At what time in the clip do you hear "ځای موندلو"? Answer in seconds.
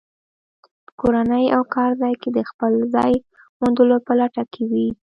2.95-3.97